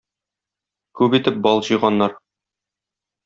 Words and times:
Күп 1.01 1.17
итеп 1.19 1.37
бал 1.47 1.61
җыйганнар. 1.69 2.17